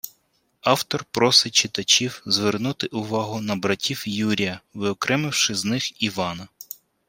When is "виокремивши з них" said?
4.73-6.01